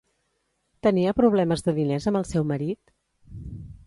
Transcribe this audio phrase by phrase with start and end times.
[0.87, 2.81] Tenia problemes de diners amb el seu marit?